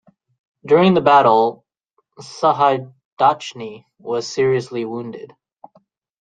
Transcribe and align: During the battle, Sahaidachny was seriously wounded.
During 0.65 0.95
the 0.95 1.01
battle, 1.01 1.63
Sahaidachny 2.19 3.85
was 3.99 4.25
seriously 4.33 4.83
wounded. 4.83 5.35